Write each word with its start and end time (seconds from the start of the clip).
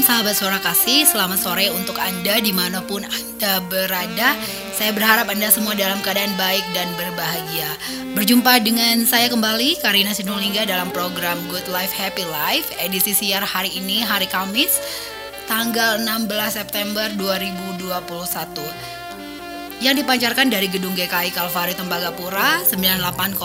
Shalom 0.00 0.16
sahabat 0.16 0.32
suara 0.32 0.56
kasih, 0.64 1.04
selamat 1.04 1.44
sore 1.44 1.68
untuk 1.76 2.00
Anda 2.00 2.40
di 2.40 2.56
mana 2.56 2.80
pun 2.80 3.04
Anda 3.04 3.60
berada 3.68 4.32
Saya 4.72 4.96
berharap 4.96 5.28
Anda 5.28 5.52
semua 5.52 5.76
dalam 5.76 6.00
keadaan 6.00 6.32
baik 6.40 6.64
dan 6.72 6.88
berbahagia 6.96 7.68
Berjumpa 8.16 8.64
dengan 8.64 9.04
saya 9.04 9.28
kembali, 9.28 9.76
Karina 9.84 10.16
Sinulinga 10.16 10.64
dalam 10.64 10.88
program 10.88 11.36
Good 11.52 11.68
Life 11.68 11.92
Happy 11.92 12.24
Life 12.24 12.72
Edisi 12.80 13.12
siar 13.12 13.44
hari 13.44 13.76
ini, 13.76 14.00
hari 14.00 14.24
Kamis, 14.24 14.72
tanggal 15.44 16.00
16 16.00 16.32
September 16.48 17.12
2021 17.20 19.04
yang 19.84 19.96
dipancarkan 19.96 20.48
dari 20.52 20.68
Gedung 20.68 20.92
GKI 20.92 21.32
Kalvari 21.32 21.72
Tembagapura 21.76 22.64
98,6 22.68 23.36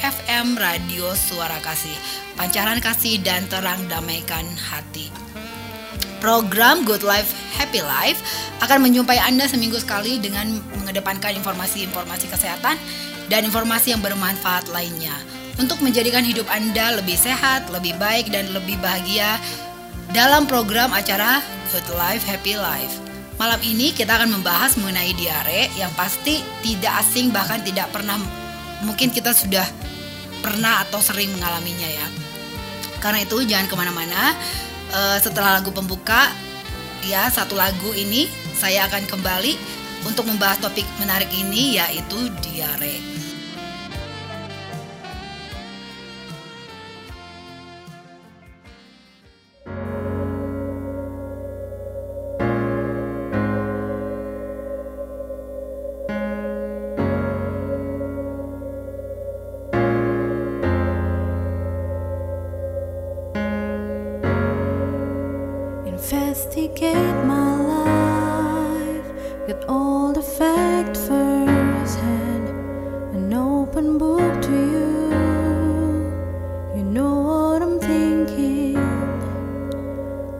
FM 0.00 0.46
Radio 0.60 1.12
Suara 1.16 1.56
Kasih. 1.60 1.96
Pancaran 2.36 2.84
kasih 2.84 3.16
dan 3.24 3.48
terang 3.48 3.88
damaikan 3.88 4.44
hati. 4.60 5.29
Program 6.20 6.84
Good 6.84 7.00
Life 7.00 7.32
Happy 7.56 7.80
Life 7.80 8.20
akan 8.60 8.84
menjumpai 8.84 9.16
Anda 9.16 9.48
seminggu 9.48 9.80
sekali 9.80 10.20
dengan 10.20 10.60
mengedepankan 10.84 11.32
informasi-informasi 11.40 12.28
kesehatan 12.28 12.76
dan 13.32 13.40
informasi 13.48 13.96
yang 13.96 14.04
bermanfaat 14.04 14.68
lainnya 14.68 15.16
untuk 15.56 15.80
menjadikan 15.80 16.20
hidup 16.20 16.44
Anda 16.52 17.00
lebih 17.00 17.16
sehat, 17.16 17.72
lebih 17.72 17.96
baik 17.96 18.28
dan 18.28 18.52
lebih 18.52 18.76
bahagia 18.84 19.40
dalam 20.12 20.44
program 20.44 20.92
acara 20.92 21.40
Good 21.72 21.88
Life 21.96 22.24
Happy 22.28 22.54
Life. 22.54 23.00
Malam 23.40 23.60
ini 23.64 23.96
kita 23.96 24.20
akan 24.20 24.36
membahas 24.36 24.76
mengenai 24.76 25.16
diare 25.16 25.72
yang 25.80 25.88
pasti 25.96 26.44
tidak 26.60 27.00
asing 27.00 27.32
bahkan 27.32 27.64
tidak 27.64 27.88
pernah 27.88 28.20
mungkin 28.84 29.08
kita 29.08 29.32
sudah 29.32 29.64
pernah 30.44 30.84
atau 30.84 31.00
sering 31.00 31.32
mengalaminya 31.32 31.88
ya. 31.88 32.06
Karena 33.00 33.24
itu 33.24 33.40
jangan 33.48 33.64
ke 33.64 33.74
mana-mana. 33.80 34.36
Uh, 34.90 35.18
setelah 35.22 35.62
lagu 35.62 35.70
pembuka 35.70 36.34
ya 37.06 37.30
satu 37.30 37.54
lagu 37.54 37.94
ini 37.94 38.26
saya 38.58 38.90
akan 38.90 39.06
kembali 39.06 39.54
untuk 40.02 40.26
membahas 40.26 40.58
topik 40.58 40.84
menarik 40.98 41.30
ini 41.30 41.78
yaitu 41.78 42.26
diare. 42.42 43.19
Investigate 66.12 67.24
my 67.24 67.54
life, 67.76 69.46
get 69.46 69.64
all 69.68 70.12
the 70.12 70.20
fact 70.20 70.96
first 70.96 72.00
hand, 72.00 72.48
an 73.14 73.32
open 73.32 73.96
book 73.96 74.42
to 74.42 74.50
you. 74.50 74.90
You 76.76 76.82
know 76.82 77.14
what 77.20 77.62
I'm 77.62 77.78
thinking. 77.78 78.76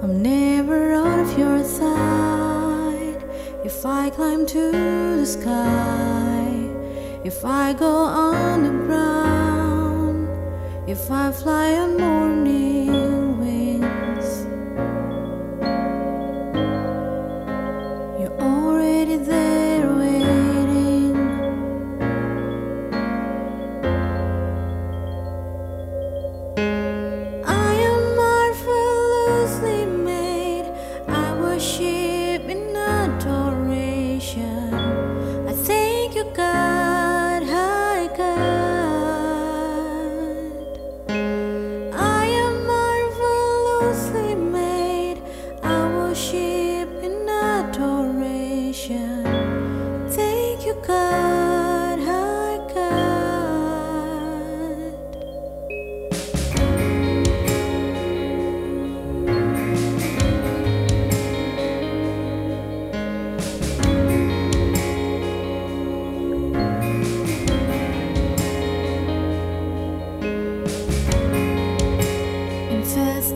I'm 0.03 0.21
never 0.21 0.93
out 0.93 1.21
of 1.21 1.39
your 1.39 1.63
sight. 1.63 3.23
If 3.65 3.87
I 3.87 4.11
climb 4.11 4.47
to 4.47 4.73
the 4.73 5.25
sky, 5.25 6.49
if 7.23 7.45
I 7.45 7.75
go 7.75 8.00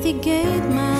Investigate 0.04 0.68
my 0.68 0.93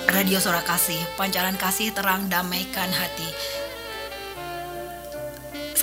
Radio 0.06 0.38
Suara 0.38 0.62
Kasih, 0.62 1.02
pancaran 1.18 1.58
kasih 1.58 1.98
terang 1.98 2.30
damaikan 2.30 2.94
hati. 2.94 3.26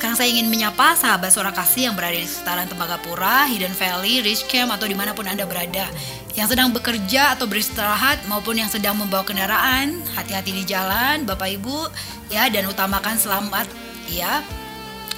Sekarang 0.03 0.19
saya 0.19 0.35
ingin 0.35 0.51
menyapa 0.51 0.99
sahabat 0.99 1.31
suara 1.31 1.55
kasih 1.55 1.87
yang 1.87 1.95
berada 1.95 2.19
di 2.19 2.27
sekitaran 2.27 2.67
Tembagapura, 2.67 3.47
Hidden 3.47 3.71
Valley, 3.71 4.19
Rich 4.19 4.51
Camp, 4.51 4.75
atau 4.75 4.91
di 4.91 4.99
mana 4.99 5.15
pun 5.15 5.23
Anda 5.31 5.47
berada. 5.47 5.87
Yang 6.35 6.59
sedang 6.59 6.75
bekerja 6.75 7.39
atau 7.39 7.47
beristirahat 7.47 8.27
maupun 8.27 8.59
yang 8.59 8.67
sedang 8.67 8.99
membawa 8.99 9.23
kendaraan, 9.23 10.03
hati-hati 10.19 10.59
di 10.59 10.67
jalan, 10.67 11.23
Bapak 11.23 11.55
Ibu, 11.55 11.87
ya 12.35 12.51
dan 12.51 12.67
utamakan 12.67 13.15
selamat, 13.15 13.71
ya. 14.11 14.43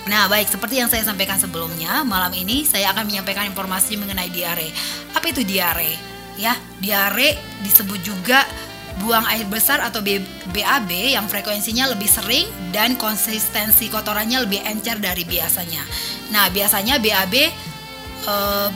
Nah, 0.04 0.28
baik 0.28 0.52
seperti 0.52 0.84
yang 0.84 0.92
saya 0.92 1.00
sampaikan 1.00 1.40
sebelumnya, 1.40 2.04
malam 2.04 2.36
ini 2.36 2.68
saya 2.68 2.92
akan 2.92 3.08
menyampaikan 3.08 3.48
informasi 3.48 3.96
mengenai 3.96 4.28
diare. 4.28 4.68
Apa 5.16 5.32
itu 5.32 5.48
diare? 5.48 5.96
Ya, 6.36 6.60
diare 6.76 7.40
disebut 7.64 8.04
juga 8.04 8.44
buang 9.02 9.26
air 9.26 9.46
besar 9.50 9.82
atau 9.82 9.98
BAB 10.54 10.90
yang 10.90 11.26
frekuensinya 11.26 11.90
lebih 11.90 12.06
sering 12.06 12.46
dan 12.70 12.94
konsistensi 12.94 13.90
kotorannya 13.90 14.46
lebih 14.46 14.62
encer 14.62 15.02
dari 15.02 15.26
biasanya. 15.26 15.82
Nah, 16.30 16.46
biasanya 16.54 17.02
BAB 17.02 17.34
eh, 17.34 18.68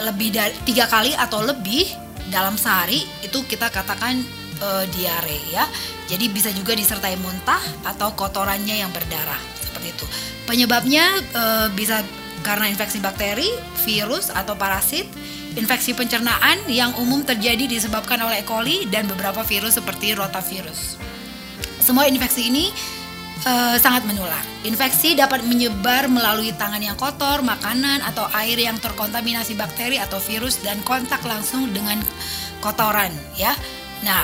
lebih 0.00 0.28
dari 0.32 0.56
tiga 0.64 0.88
kali 0.88 1.12
atau 1.12 1.44
lebih 1.44 1.84
dalam 2.32 2.56
sehari 2.56 3.04
itu 3.20 3.44
kita 3.44 3.68
katakan 3.68 4.24
eh, 4.60 4.84
diare 4.96 5.38
ya. 5.52 5.68
Jadi 6.08 6.28
bisa 6.32 6.48
juga 6.52 6.72
disertai 6.72 7.16
muntah 7.20 7.60
atau 7.84 8.12
kotorannya 8.16 8.80
yang 8.80 8.92
berdarah 8.92 9.40
seperti 9.60 9.92
itu. 9.92 10.06
Penyebabnya 10.48 11.04
eh, 11.36 11.68
bisa 11.76 12.00
karena 12.42 12.66
infeksi 12.66 12.98
bakteri, 12.98 13.46
virus 13.86 14.32
atau 14.32 14.58
parasit 14.58 15.06
infeksi 15.56 15.92
pencernaan 15.92 16.64
yang 16.68 16.96
umum 16.96 17.20
terjadi 17.24 17.68
disebabkan 17.68 18.20
oleh 18.24 18.40
E. 18.40 18.46
coli 18.46 18.88
dan 18.88 19.04
beberapa 19.08 19.44
virus 19.44 19.76
seperti 19.76 20.16
rotavirus. 20.16 20.96
Semua 21.82 22.06
infeksi 22.06 22.48
ini 22.48 22.70
eh, 23.44 23.76
sangat 23.76 24.06
menular. 24.06 24.40
Infeksi 24.62 25.18
dapat 25.18 25.42
menyebar 25.44 26.06
melalui 26.06 26.54
tangan 26.54 26.80
yang 26.80 26.94
kotor, 26.94 27.42
makanan 27.42 28.00
atau 28.06 28.28
air 28.38 28.56
yang 28.56 28.78
terkontaminasi 28.78 29.58
bakteri 29.58 29.98
atau 29.98 30.22
virus 30.22 30.62
dan 30.62 30.78
kontak 30.86 31.20
langsung 31.26 31.68
dengan 31.74 31.98
kotoran, 32.62 33.10
ya. 33.34 33.52
Nah, 34.06 34.22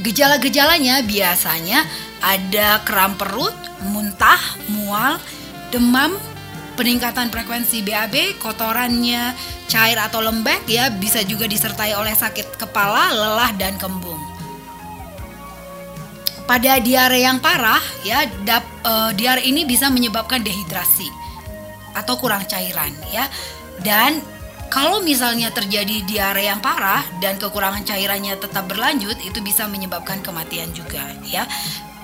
gejala-gejalanya 0.00 1.04
biasanya 1.04 1.84
ada 2.24 2.80
kram 2.84 3.16
perut, 3.20 3.52
muntah, 3.84 4.40
mual, 4.72 5.20
demam, 5.68 6.16
peningkatan 6.76 7.32
frekuensi 7.32 7.80
BAB, 7.80 8.36
kotorannya 8.38 9.32
cair 9.66 9.98
atau 9.98 10.20
lembek 10.20 10.68
ya 10.68 10.92
bisa 10.92 11.24
juga 11.24 11.48
disertai 11.48 11.96
oleh 11.96 12.12
sakit 12.12 12.60
kepala, 12.60 13.10
lelah 13.16 13.50
dan 13.56 13.74
kembung. 13.80 14.20
Pada 16.46 16.78
diare 16.78 17.18
yang 17.18 17.42
parah 17.42 17.82
ya 18.06 18.22
dap, 18.46 18.62
eh, 18.86 19.10
diare 19.18 19.42
ini 19.42 19.66
bisa 19.66 19.90
menyebabkan 19.90 20.46
dehidrasi 20.46 21.10
atau 21.96 22.14
kurang 22.20 22.46
cairan 22.46 22.94
ya. 23.10 23.26
Dan 23.82 24.22
kalau 24.70 25.02
misalnya 25.02 25.50
terjadi 25.50 26.06
diare 26.06 26.46
yang 26.46 26.62
parah 26.62 27.02
dan 27.18 27.34
kekurangan 27.40 27.82
cairannya 27.82 28.38
tetap 28.38 28.70
berlanjut 28.70 29.18
itu 29.26 29.42
bisa 29.42 29.66
menyebabkan 29.66 30.22
kematian 30.22 30.70
juga 30.70 31.02
ya. 31.26 31.48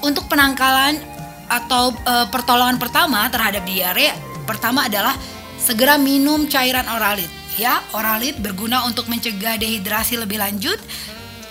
Untuk 0.02 0.26
penangkalan 0.26 0.98
atau 1.46 1.94
eh, 1.94 2.26
pertolongan 2.32 2.82
pertama 2.82 3.30
terhadap 3.30 3.62
diare 3.62 4.31
pertama 4.52 4.84
adalah 4.84 5.16
segera 5.56 5.96
minum 5.96 6.44
cairan 6.44 6.84
oralit. 6.92 7.32
Ya, 7.56 7.80
oralit 7.96 8.36
berguna 8.40 8.84
untuk 8.84 9.08
mencegah 9.08 9.56
dehidrasi 9.56 10.20
lebih 10.20 10.36
lanjut. 10.36 10.76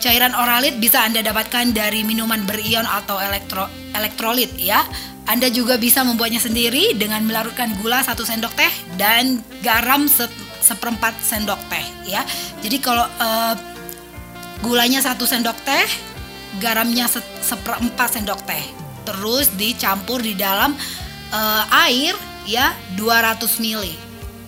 Cairan 0.02 0.34
oralit 0.34 0.82
bisa 0.82 1.06
Anda 1.06 1.22
dapatkan 1.22 1.74
dari 1.74 2.02
minuman 2.02 2.46
berion 2.46 2.86
atau 2.86 3.18
elektro, 3.22 3.70
elektrolit 3.94 4.54
ya. 4.58 4.82
Anda 5.30 5.54
juga 5.54 5.78
bisa 5.78 6.02
membuatnya 6.02 6.42
sendiri 6.42 6.98
dengan 6.98 7.22
melarutkan 7.22 7.78
gula 7.78 8.02
satu 8.02 8.26
sendok 8.26 8.54
teh 8.58 8.74
dan 8.98 9.46
garam 9.62 10.10
se, 10.10 10.26
seperempat 10.66 11.14
sendok 11.22 11.62
teh 11.70 11.86
ya. 12.10 12.26
Jadi 12.66 12.82
kalau 12.82 13.06
uh, 13.06 13.54
gulanya 14.66 15.06
satu 15.06 15.30
sendok 15.30 15.58
teh, 15.62 15.86
garamnya 16.58 17.06
se, 17.06 17.22
seperempat 17.46 18.18
sendok 18.18 18.42
teh. 18.50 18.66
Terus 19.06 19.54
dicampur 19.54 20.26
di 20.26 20.34
dalam 20.34 20.74
uh, 21.30 21.64
air 21.86 22.31
ya 22.46 22.74
200 22.98 23.42
mili 23.62 23.96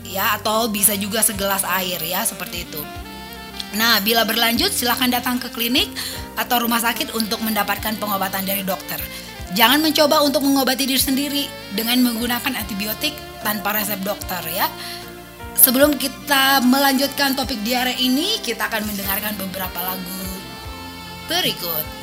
ya 0.07 0.37
atau 0.37 0.69
bisa 0.69 0.93
juga 0.99 1.23
segelas 1.23 1.65
air 1.65 1.99
ya 2.03 2.21
seperti 2.27 2.67
itu. 2.67 2.81
Nah, 3.73 3.97
bila 4.05 4.21
berlanjut 4.21 4.69
silahkan 4.69 5.09
datang 5.09 5.41
ke 5.41 5.49
klinik 5.49 5.89
atau 6.37 6.61
rumah 6.61 6.77
sakit 6.77 7.17
untuk 7.17 7.41
mendapatkan 7.41 7.97
pengobatan 7.97 8.45
dari 8.45 8.61
dokter. 8.61 9.01
Jangan 9.53 9.81
mencoba 9.81 10.21
untuk 10.25 10.45
mengobati 10.45 10.85
diri 10.85 11.01
sendiri 11.01 11.43
dengan 11.73 12.01
menggunakan 12.05 12.53
antibiotik 12.57 13.13
tanpa 13.41 13.73
resep 13.77 14.01
dokter 14.01 14.41
ya. 14.53 14.69
Sebelum 15.53 15.97
kita 15.97 16.65
melanjutkan 16.65 17.37
topik 17.37 17.61
diare 17.61 17.93
ini, 18.01 18.41
kita 18.41 18.69
akan 18.69 18.89
mendengarkan 18.89 19.37
beberapa 19.37 19.79
lagu 19.85 20.21
berikut. 21.29 22.02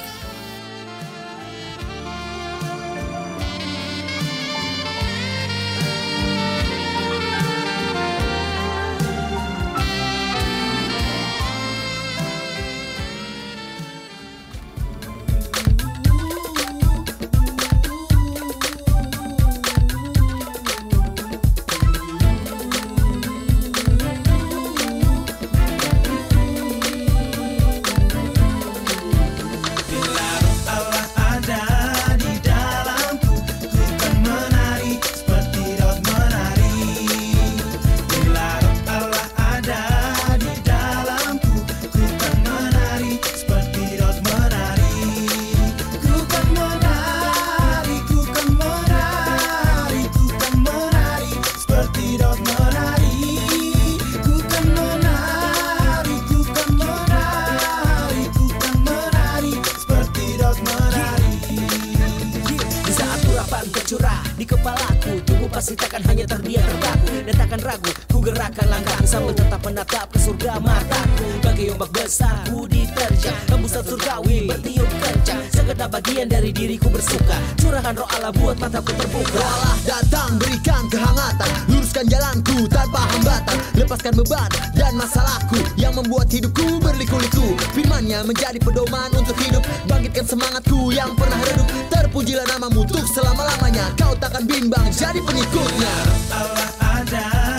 Curahan 77.91 78.07
roh 78.07 78.17
Allah 78.23 78.33
buat 78.39 78.57
mataku 78.63 78.93
terbuka. 78.95 79.43
Allah 79.43 79.75
datang 79.83 80.39
berikan 80.39 80.87
kehangatan. 80.87 81.51
Luruskan 81.67 82.07
jalanku 82.07 82.71
tanpa 82.71 83.03
hambatan. 83.03 83.59
Lepaskan 83.75 84.15
beban 84.15 84.47
dan 84.79 84.95
masalahku 84.95 85.59
Yang 85.75 85.99
membuat 85.99 86.31
hidupku 86.31 86.79
berliku-liku. 86.79 87.59
Firmannya 87.75 88.23
menjadi 88.23 88.63
pedoman 88.63 89.11
untuk 89.19 89.35
hidup. 89.43 89.67
Bangkitkan 89.91 90.23
semangatku 90.23 90.95
yang 90.95 91.19
pernah 91.19 91.43
redup. 91.43 91.67
Terpujilah 91.91 92.47
namamu 92.47 92.87
untuk 92.87 93.03
selama-lamanya. 93.11 93.91
Kau 93.99 94.15
takkan 94.15 94.47
bimbang 94.47 94.87
jadi 94.95 95.19
pengikutnya. 95.19 95.95
Allah 96.31 96.71
ada 96.79 97.50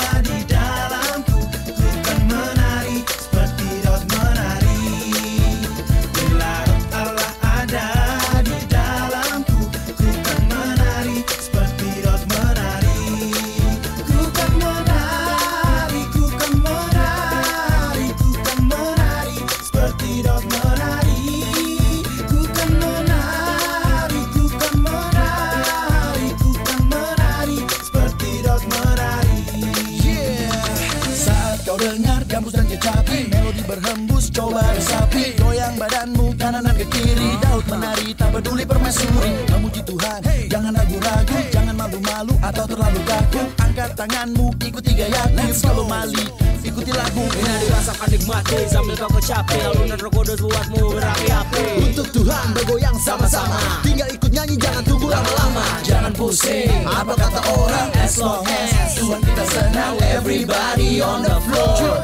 coba 34.32 34.64
resapi 34.74 35.36
Goyang 35.38 35.76
badanmu 35.76 36.34
kanan 36.40 36.64
dan 36.64 36.76
ke 36.78 36.86
kiri. 36.88 37.38
Daud 37.44 37.66
menari 37.68 38.16
tak 38.16 38.32
peduli 38.34 38.64
permaisuri. 38.64 39.32
Memuji 39.52 39.82
Tuhan 39.84 40.20
jangan 40.48 40.74
ragu-ragu. 40.74 41.38
Jangan 41.52 41.76
malu-malu 41.76 42.34
atau 42.42 42.66
terlalu 42.66 43.02
kaku 43.04 43.42
Angkat 43.60 43.90
tanganmu 44.00 44.48
ikuti 44.64 44.92
gayaku 44.96 45.46
Kalau 45.62 45.86
mali. 45.86 46.26
Ikuti 46.62 46.92
lagu. 46.94 47.26
Enak 47.26 47.60
dirasakan 47.66 48.08
nikmati 48.14 48.58
sambil 48.70 48.96
kau 48.96 49.12
kecapi 49.18 49.58
Alunan 49.62 50.00
roh 50.00 50.12
kudus 50.14 50.40
buatmu 50.40 50.84
berapi-api. 50.96 51.66
Untuk 51.92 52.08
Tuhan 52.16 52.46
bergoyang 52.56 52.98
sama-sama. 53.02 53.60
Tinggal 53.84 54.10
ikut 54.16 54.32
nyanyi 54.32 54.56
jangan 54.58 54.84
tunggu 54.86 55.08
lama-lama. 55.12 55.66
Jangan 55.84 56.12
pusing 56.16 56.72
apa 56.88 57.14
kata 57.18 57.42
orang? 57.52 57.90
As 58.00 58.16
long 58.18 58.46
as 58.48 58.96
Tuhan 58.96 59.20
kita 59.22 59.44
senang 59.50 59.96
Everybody 60.02 61.02
on 61.02 61.26
the 61.26 61.38
floor 61.46 62.02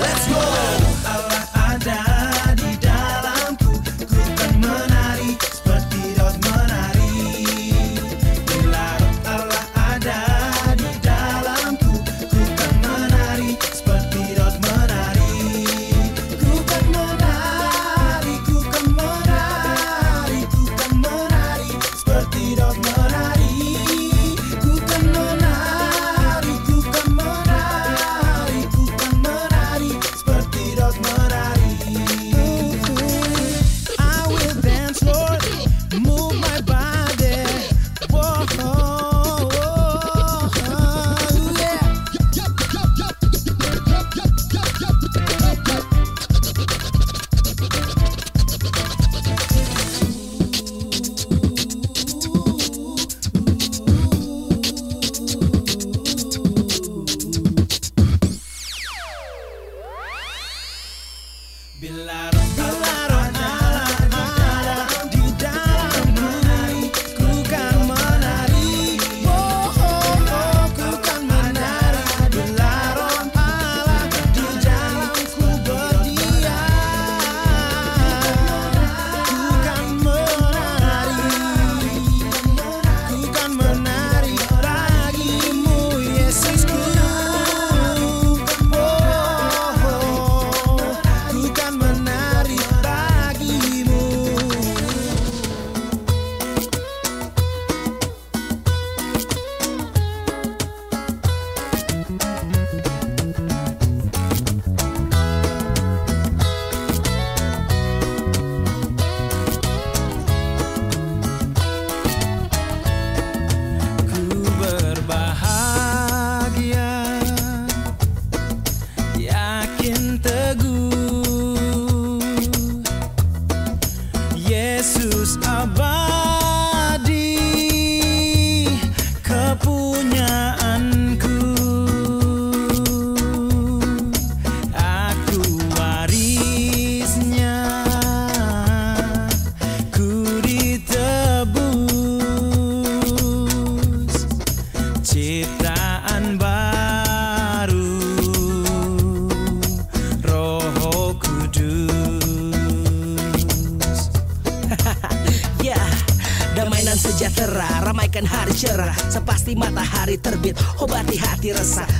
Let's 0.00 0.26
go 0.28 0.79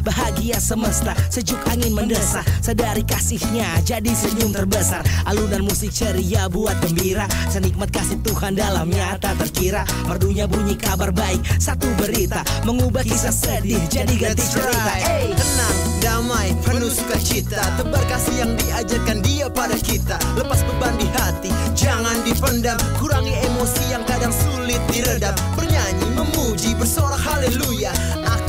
Bahagia 0.07 0.61
semesta 0.63 1.13
Sejuk 1.29 1.59
angin 1.69 1.93
mendesah. 1.93 2.45
Sadari 2.63 3.03
kasihnya 3.03 3.81
Jadi 3.83 4.15
senyum 4.15 4.55
terbesar. 4.55 5.03
Alunan 5.27 5.67
musik 5.67 5.91
ceria 5.91 6.47
Buat 6.47 6.79
gembira. 6.85 7.27
Senikmat 7.51 7.91
kasih 7.91 8.21
Tuhan 8.23 8.55
dalamnya 8.55 9.19
Tak 9.19 9.41
terkira. 9.47 9.83
Merdunya 10.07 10.47
bunyi 10.47 10.79
kabar 10.79 11.11
baik 11.11 11.41
Satu 11.59 11.91
berita. 11.99 12.41
Mengubah 12.65 13.03
kisah 13.03 13.35
sedih 13.35 13.83
Jadi 13.91 14.15
ganti 14.17 14.45
cerita. 14.47 14.95
hey. 14.97 15.31
Tenang, 15.41 15.77
damai, 16.01 16.49
penuh 16.65 16.89
sukacita. 16.89 17.61
Tebar 17.77 18.03
kasih 18.09 18.45
yang 18.45 18.53
diajarkan 18.57 19.19
dia 19.21 19.47
pada 19.53 19.77
kita. 19.77 20.17
Lepas 20.37 20.65
beban 20.65 20.97
di 20.97 21.09
hati, 21.13 21.51
jangan 21.77 22.17
dipendam. 22.25 22.77
Kurangi 22.97 23.35
emosi 23.45 23.85
yang 23.93 24.05
kadang 24.09 24.33
sulit 24.33 24.81
diredam. 24.89 25.37
Bernyanyi, 25.57 26.09
memuji, 26.17 26.73
bersorak 26.77 27.21
haleluya. 27.21 27.93
Aku, 28.25 28.40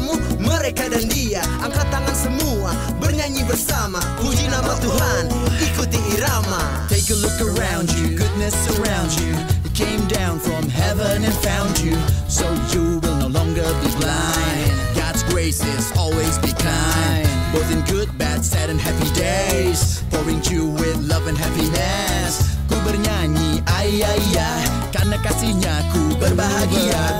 kamu, 0.00 0.16
mereka 0.40 0.88
dan 0.88 1.04
dia 1.12 1.44
Angkat 1.60 1.86
tangan 1.92 2.16
semua, 2.16 2.72
bernyanyi 2.96 3.44
bersama 3.44 4.00
Puji 4.16 4.48
nama 4.48 4.72
Tuhan, 4.80 5.28
ikuti 5.60 6.00
irama 6.16 6.88
Take 6.88 7.12
a 7.12 7.16
look 7.20 7.36
around 7.44 7.92
you, 8.00 8.16
goodness 8.16 8.56
surrounds 8.66 9.14
you. 9.20 9.30
It 9.62 9.74
came 9.76 10.02
down 10.08 10.40
from 10.40 10.68
heaven 10.68 11.22
and 11.22 11.36
found 11.44 11.78
you, 11.78 11.94
so 12.26 12.44
you 12.74 12.98
will 12.98 13.16
no 13.16 13.28
longer 13.30 13.64
be 13.80 13.90
blind. 14.02 14.68
God's 14.98 15.22
grace 15.30 15.62
is 15.62 15.92
always 15.96 16.36
be 16.42 16.50
kind, 16.58 17.26
both 17.54 17.70
in 17.70 17.80
good, 17.86 18.10
bad, 18.18 18.44
sad, 18.44 18.70
and 18.70 18.80
happy 18.80 19.06
days. 19.14 20.02
Pouring 20.10 20.42
you 20.50 20.74
with 20.76 20.98
love 21.06 21.30
and 21.30 21.38
happiness. 21.38 22.58
Ku 22.66 22.74
bernyanyi, 22.82 23.62
ay 23.70 24.02
ay 24.02 24.24
ay, 24.34 24.64
karena 24.90 25.14
kasihnya 25.22 25.86
ku 25.94 26.18
berbahagia. 26.18 27.19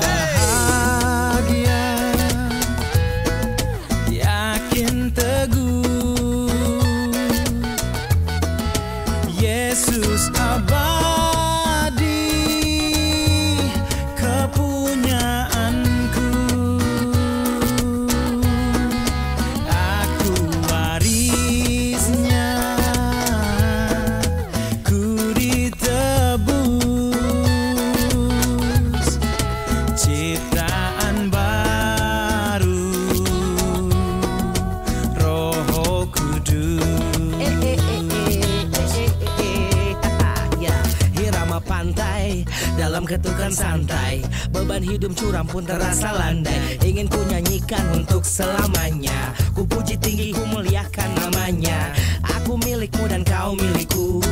Dalam 42.75 43.07
ketukan 43.07 43.53
santai. 43.53 44.25
Beban 44.51 44.83
hidup 44.83 45.15
curam 45.15 45.47
pun 45.47 45.63
terasa 45.63 46.11
landai. 46.17 46.81
Ingin 46.83 47.07
ku 47.07 47.21
nyanyikan 47.29 47.85
untuk 47.95 48.27
selamanya. 48.27 49.37
Ku 49.55 49.63
puji 49.69 50.01
tinggi 50.01 50.33
ku 50.35 50.43
muliakan 50.49 51.11
namanya. 51.21 51.95
Aku 52.41 52.57
milikmu 52.59 53.07
dan 53.07 53.23
kau 53.23 53.55
milikku. 53.55 54.25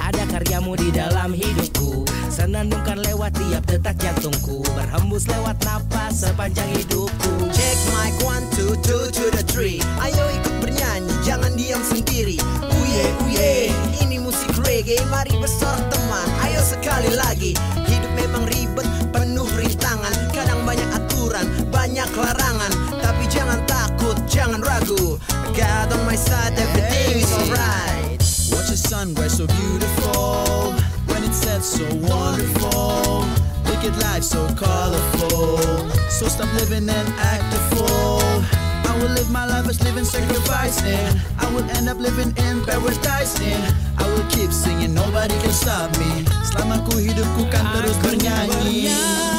Ada 0.00 0.24
karyamu 0.30 0.78
di 0.78 0.88
dalam 0.94 1.34
hidupku 1.34 2.05
Senandungkan 2.36 3.00
lewat 3.00 3.32
tiap 3.40 3.64
detak 3.64 3.96
jantungku. 3.96 4.60
Berhembus 4.76 5.24
lewat 5.24 5.56
napas 5.64 6.20
sepanjang 6.20 6.68
hidupku. 6.76 7.48
Check 7.48 7.80
mic 7.96 8.12
one 8.20 8.44
two 8.52 8.76
two 8.84 9.08
to 9.08 9.32
the 9.32 9.40
three. 9.48 9.80
Ayo 10.04 10.20
ikut 10.36 10.54
bernyanyi 10.60 11.16
jangan 11.24 11.56
diam 11.56 11.80
sendiri. 11.80 12.36
Uye 12.84 13.04
uye 13.24 13.72
ini 14.04 14.20
musik 14.20 14.52
reggae. 14.68 15.00
Mari 15.08 15.32
bersorak 15.40 15.80
teman 15.88 16.28
ayo 16.44 16.60
sekali 16.60 17.08
lagi. 17.16 17.56
Hidup 17.88 18.12
memang 18.12 18.44
ribet 18.52 18.84
penuh 19.16 19.48
rintangan. 19.56 20.12
Kadang 20.36 20.60
banyak 20.68 20.92
aturan 20.92 21.48
banyak 21.72 22.10
larangan. 22.20 22.72
Tapi 23.00 23.24
jangan 23.32 23.64
takut 23.64 24.20
jangan 24.28 24.60
ragu. 24.60 25.16
God 25.56 25.88
on 25.88 26.04
my 26.04 26.20
side 26.20 26.52
everything 26.52 27.16
is 27.16 27.32
alright. 27.32 28.20
Watch 28.52 28.68
the 28.68 28.76
sunrise 28.76 29.40
so 29.40 29.48
beautiful 29.48 30.55
Sets 31.36 31.76
so 31.76 31.84
wonderful. 32.08 33.20
Look 33.68 33.84
at 33.84 33.94
life 34.00 34.24
so 34.24 34.40
colorful. 34.56 35.58
So 36.08 36.28
stop 36.28 36.50
living 36.54 36.88
and 36.88 37.08
act 37.20 37.44
a 37.52 37.60
fool. 37.70 38.24
I 38.88 38.92
will 38.98 39.12
live 39.12 39.30
my 39.30 39.44
life 39.44 39.68
as 39.68 39.82
living 39.84 40.04
sacrificing. 40.04 41.06
I 41.38 41.46
will 41.52 41.68
end 41.76 41.88
up 41.88 41.98
living 41.98 42.32
in 42.48 42.64
paradising. 42.64 43.62
I 43.98 44.04
will 44.08 44.26
keep 44.30 44.50
singing 44.50 44.94
nobody 44.94 45.34
can 45.44 45.52
stop 45.52 45.92
me. 45.98 46.24
Selama 46.48 46.80
ku 46.88 46.96
hidup 46.96 47.28
ku 47.36 47.44
kan 47.52 47.68
terus 47.76 47.96
bernyanyi 48.00 49.35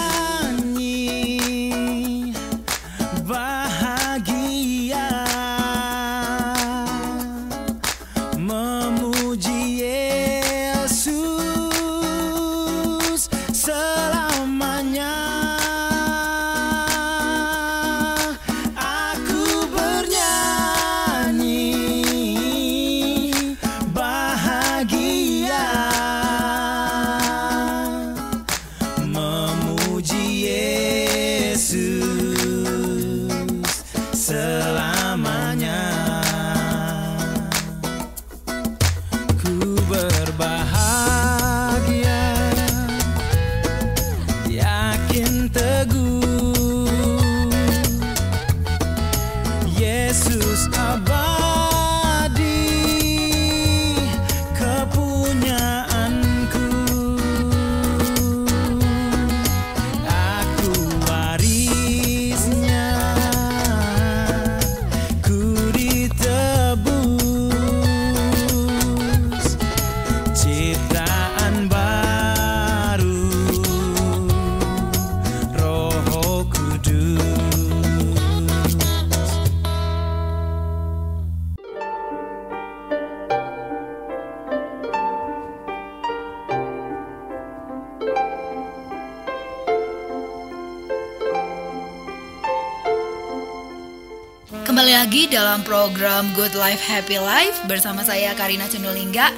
dalam 95.28 95.60
program 95.68 96.32
Good 96.40 96.56
Life 96.56 96.80
Happy 96.88 97.20
Life 97.20 97.68
bersama 97.68 98.00
saya 98.00 98.32
Karina 98.32 98.64
Cundolingga. 98.72 99.36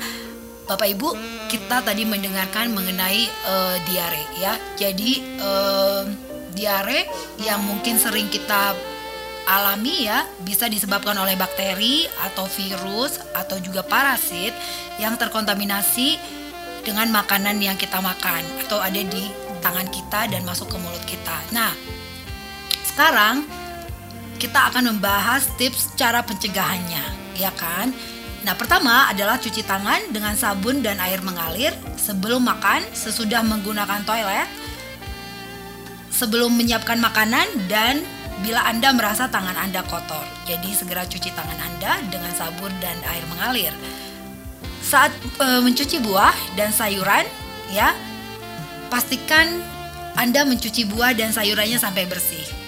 Bapak 0.69 0.86
Ibu, 0.86 1.17
kita 1.49 1.82
tadi 1.82 2.06
mendengarkan 2.06 2.69
mengenai 2.78 3.25
eh, 3.25 3.78
diare 3.89 4.23
ya. 4.38 4.54
Jadi 4.78 5.17
eh, 5.41 6.04
diare 6.54 7.10
yang 7.41 7.65
mungkin 7.65 7.97
sering 7.97 8.30
kita 8.30 8.78
alami 9.49 10.06
ya 10.06 10.30
bisa 10.45 10.69
disebabkan 10.69 11.17
oleh 11.17 11.34
bakteri 11.34 12.06
atau 12.21 12.45
virus 12.45 13.17
atau 13.34 13.58
juga 13.58 13.82
parasit 13.82 14.54
yang 15.02 15.17
terkontaminasi 15.17 16.21
dengan 16.86 17.10
makanan 17.10 17.58
yang 17.58 17.73
kita 17.82 17.97
makan 17.97 18.45
atau 18.62 18.78
ada 18.78 19.02
di 19.02 19.25
tangan 19.65 19.89
kita 19.89 20.30
dan 20.30 20.45
masuk 20.45 20.69
ke 20.69 20.78
mulut 20.78 21.02
kita. 21.10 21.38
Nah, 21.49 21.73
sekarang 22.86 23.59
kita 24.39 24.71
akan 24.71 24.95
membahas 24.95 25.52
tips 25.60 25.99
cara 25.99 26.23
pencegahannya, 26.23 27.04
ya 27.36 27.52
kan? 27.60 27.91
Nah, 28.47 28.56
pertama 28.56 29.12
adalah 29.12 29.36
cuci 29.36 29.67
tangan 29.67 30.15
dengan 30.15 30.32
sabun 30.39 30.80
dan 30.80 30.95
air 31.04 31.19
mengalir 31.19 31.75
sebelum 31.99 32.47
makan, 32.47 32.88
sesudah 32.95 33.43
menggunakan 33.43 33.99
toilet, 34.08 34.47
sebelum 36.08 36.56
menyiapkan 36.56 37.04
makanan 37.04 37.45
dan 37.67 37.99
bila 38.39 38.63
Anda 38.63 38.95
merasa 38.95 39.28
tangan 39.28 39.60
Anda 39.60 39.84
kotor. 39.84 40.23
Jadi 40.47 40.71
segera 40.71 41.04
cuci 41.04 41.36
tangan 41.36 41.60
Anda 41.60 41.99
dengan 42.08 42.32
sabun 42.32 42.71
dan 42.80 42.95
air 43.12 43.28
mengalir. 43.28 43.75
Saat 44.80 45.12
e, 45.36 45.47
mencuci 45.60 45.99
buah 45.99 46.34
dan 46.56 46.71
sayuran, 46.71 47.28
ya, 47.75 47.91
pastikan 48.88 49.60
Anda 50.15 50.47
mencuci 50.47 50.88
buah 50.88 51.12
dan 51.12 51.36
sayurannya 51.36 51.75
sampai 51.75 52.08
bersih 52.08 52.59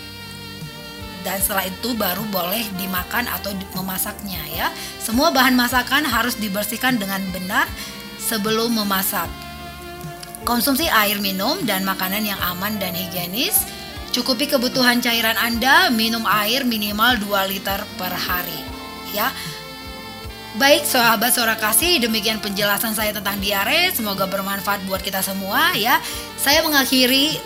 dan 1.22 1.38
setelah 1.42 1.70
itu 1.70 1.94
baru 1.98 2.26
boleh 2.30 2.66
dimakan 2.78 3.30
atau 3.30 3.54
memasaknya 3.78 4.42
ya. 4.54 4.68
Semua 5.02 5.30
bahan 5.30 5.54
masakan 5.54 6.06
harus 6.06 6.38
dibersihkan 6.38 6.98
dengan 6.98 7.22
benar 7.34 7.66
sebelum 8.18 8.78
memasak. 8.78 9.30
Konsumsi 10.42 10.90
air 10.90 11.22
minum 11.22 11.62
dan 11.70 11.86
makanan 11.86 12.26
yang 12.26 12.40
aman 12.42 12.82
dan 12.82 12.98
higienis. 12.98 13.62
Cukupi 14.12 14.50
kebutuhan 14.50 15.00
cairan 15.00 15.40
Anda, 15.40 15.88
minum 15.88 16.28
air 16.28 16.68
minimal 16.68 17.16
2 17.24 17.52
liter 17.52 17.80
per 17.96 18.12
hari 18.12 18.60
ya. 19.16 19.32
Baik 20.60 20.84
sahabat 20.84 21.32
suara 21.32 21.56
kasih, 21.56 22.04
demikian 22.04 22.44
penjelasan 22.44 22.92
saya 22.92 23.16
tentang 23.16 23.40
diare. 23.40 23.88
Semoga 23.96 24.28
bermanfaat 24.28 24.84
buat 24.84 25.00
kita 25.00 25.24
semua 25.24 25.72
ya. 25.80 25.96
Saya 26.36 26.60
mengakhiri 26.60 27.40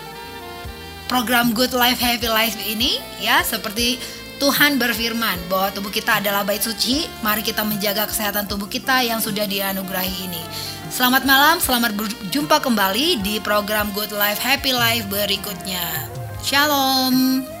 program 1.06 1.54
Good 1.54 1.74
Life 1.74 1.98
Happy 2.02 2.28
Life 2.28 2.58
ini 2.66 2.98
ya 3.22 3.42
seperti 3.42 3.98
Tuhan 4.36 4.76
berfirman 4.76 5.48
bahwa 5.48 5.72
tubuh 5.72 5.88
kita 5.88 6.20
adalah 6.20 6.44
bait 6.44 6.60
suci. 6.60 7.08
Mari 7.24 7.40
kita 7.40 7.64
menjaga 7.64 8.04
kesehatan 8.04 8.44
tubuh 8.44 8.68
kita 8.68 9.00
yang 9.00 9.16
sudah 9.16 9.48
dianugerahi 9.48 10.28
ini. 10.28 10.42
Selamat 10.92 11.24
malam, 11.24 11.56
selamat 11.56 11.96
berjumpa 11.96 12.60
kembali 12.60 13.24
di 13.24 13.40
program 13.40 13.88
Good 13.96 14.12
Life 14.12 14.38
Happy 14.38 14.76
Life 14.76 15.08
berikutnya. 15.08 15.82
Shalom. 16.44 17.55